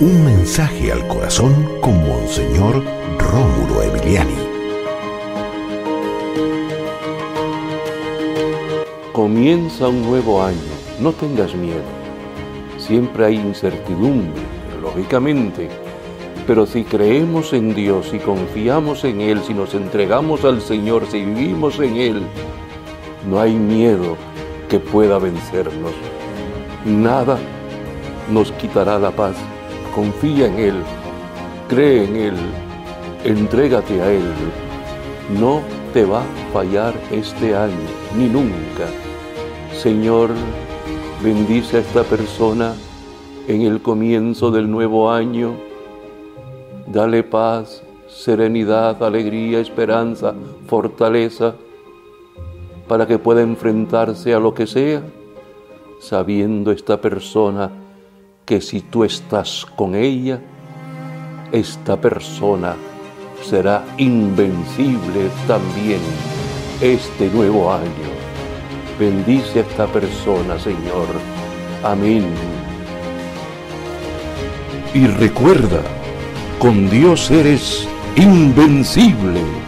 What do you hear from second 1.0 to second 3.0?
corazón con Monseñor